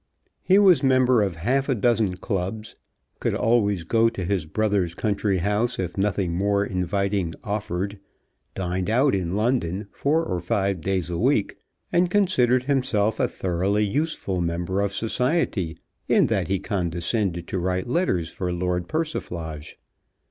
He 0.41 0.57
was 0.57 0.81
member 0.81 1.21
of 1.21 1.35
half 1.35 1.69
a 1.69 1.75
dozen 1.75 2.17
clubs, 2.17 2.75
could 3.19 3.35
always 3.35 3.83
go 3.83 4.09
to 4.09 4.25
his 4.25 4.47
brother's 4.47 4.95
country 4.95 5.37
house 5.37 5.77
if 5.77 5.95
nothing 5.95 6.33
more 6.33 6.65
inviting 6.65 7.35
offered, 7.43 7.99
dined 8.55 8.89
out 8.89 9.13
in 9.13 9.35
London 9.35 9.89
four 9.91 10.25
or 10.25 10.39
five 10.39 10.81
days 10.81 11.11
a 11.11 11.19
week, 11.19 11.57
and 11.93 12.09
considered 12.09 12.63
himself 12.63 13.19
a 13.19 13.27
thoroughly 13.27 13.85
useful 13.85 14.41
member 14.41 14.81
of 14.81 14.91
society 14.91 15.77
in 16.07 16.25
that 16.25 16.47
he 16.47 16.57
condescended 16.57 17.45
to 17.49 17.59
write 17.59 17.85
letters 17.87 18.31
for 18.31 18.51
Lord 18.51 18.87
Persiflage. 18.87 19.77